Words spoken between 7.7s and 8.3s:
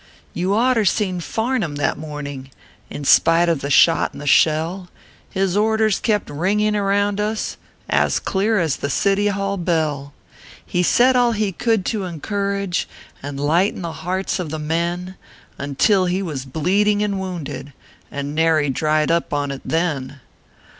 As